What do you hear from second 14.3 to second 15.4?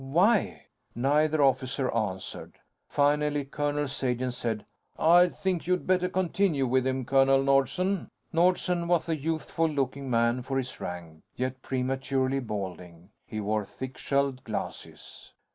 glasses.